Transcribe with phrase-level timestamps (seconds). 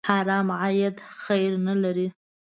[0.09, 2.07] حرام عاید خیر نه لري.